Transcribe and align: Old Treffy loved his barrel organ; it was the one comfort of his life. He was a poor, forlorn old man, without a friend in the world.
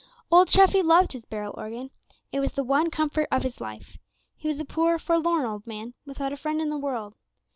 Old 0.31 0.47
Treffy 0.47 0.81
loved 0.81 1.11
his 1.13 1.25
barrel 1.27 1.53
organ; 1.55 1.91
it 2.31 2.39
was 2.39 2.53
the 2.53 2.63
one 2.63 2.89
comfort 2.89 3.27
of 3.31 3.43
his 3.43 3.61
life. 3.61 3.99
He 4.35 4.47
was 4.47 4.59
a 4.59 4.65
poor, 4.65 4.97
forlorn 4.97 5.45
old 5.45 5.67
man, 5.67 5.93
without 6.07 6.33
a 6.33 6.37
friend 6.37 6.59
in 6.59 6.71
the 6.71 6.77
world. 6.79 7.13